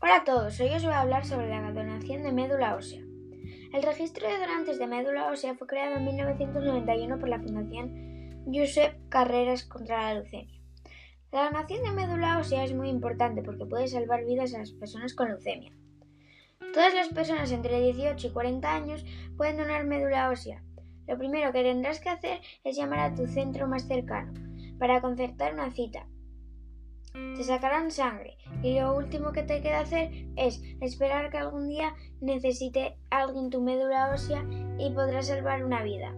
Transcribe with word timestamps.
Hola 0.00 0.18
a 0.18 0.24
todos, 0.24 0.60
hoy 0.60 0.68
os 0.68 0.84
voy 0.84 0.92
a 0.92 1.00
hablar 1.00 1.26
sobre 1.26 1.48
la 1.48 1.72
donación 1.72 2.22
de 2.22 2.30
médula 2.30 2.76
ósea. 2.76 3.02
El 3.72 3.82
registro 3.82 4.28
de 4.28 4.38
donantes 4.38 4.78
de 4.78 4.86
médula 4.86 5.28
ósea 5.28 5.56
fue 5.56 5.66
creado 5.66 5.96
en 5.96 6.04
1991 6.04 7.18
por 7.18 7.28
la 7.28 7.40
Fundación 7.40 8.44
Josep 8.46 9.08
Carreras 9.08 9.64
contra 9.64 10.00
la 10.04 10.14
leucemia. 10.14 10.60
La 11.32 11.46
donación 11.46 11.82
de 11.82 11.90
médula 11.90 12.38
ósea 12.38 12.62
es 12.62 12.72
muy 12.74 12.90
importante 12.90 13.42
porque 13.42 13.66
puede 13.66 13.88
salvar 13.88 14.24
vidas 14.24 14.54
a 14.54 14.58
las 14.58 14.70
personas 14.70 15.14
con 15.14 15.30
leucemia. 15.30 15.72
Todas 16.72 16.94
las 16.94 17.08
personas 17.08 17.50
entre 17.50 17.80
18 17.80 18.24
y 18.24 18.30
40 18.30 18.72
años 18.72 19.04
pueden 19.36 19.56
donar 19.56 19.84
médula 19.84 20.30
ósea. 20.30 20.62
Lo 21.08 21.18
primero 21.18 21.52
que 21.52 21.64
tendrás 21.64 21.98
que 21.98 22.10
hacer 22.10 22.40
es 22.62 22.76
llamar 22.76 23.00
a 23.00 23.14
tu 23.16 23.26
centro 23.26 23.66
más 23.66 23.88
cercano 23.88 24.32
para 24.78 25.00
concertar 25.00 25.54
una 25.54 25.72
cita 25.72 26.06
te 27.12 27.44
sacarán 27.44 27.90
sangre 27.90 28.36
y 28.62 28.78
lo 28.78 28.96
último 28.96 29.32
que 29.32 29.42
te 29.42 29.60
queda 29.60 29.80
hacer 29.80 30.10
es 30.36 30.62
esperar 30.80 31.30
que 31.30 31.38
algún 31.38 31.68
día 31.68 31.94
necesite 32.20 32.96
alguien 33.10 33.50
tu 33.50 33.60
médula 33.60 34.12
ósea 34.12 34.44
y 34.78 34.90
podrás 34.90 35.28
salvar 35.28 35.64
una 35.64 35.82
vida. 35.82 36.14